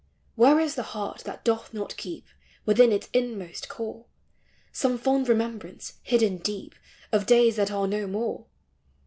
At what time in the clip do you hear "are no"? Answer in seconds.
7.69-8.07